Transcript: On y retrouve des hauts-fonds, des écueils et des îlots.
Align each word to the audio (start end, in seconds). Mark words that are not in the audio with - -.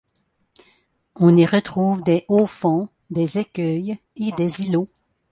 On 1.13 1.35
y 1.37 1.45
retrouve 1.45 2.01
des 2.01 2.25
hauts-fonds, 2.27 2.89
des 3.11 3.37
écueils 3.37 3.99
et 4.15 4.31
des 4.31 4.61
îlots. 4.63 4.89